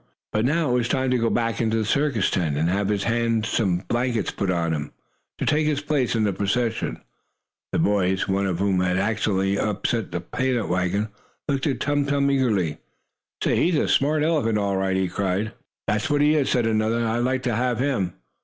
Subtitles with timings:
[0.33, 3.03] But now it was time to go back into the circus tent, and have his
[3.03, 4.89] handsome blanket put on,
[5.37, 6.99] to take his place in the procession.
[7.71, 11.09] The boys, one of whom had accidentally upset the peanut wagon,
[11.47, 12.79] looked at Tum Tum eagerly.
[13.43, 15.51] "Say, he's a smart elephant all right!" he cried.
[15.85, 17.05] "That's what he is!" said another.
[17.05, 18.13] "I'd like to have him!"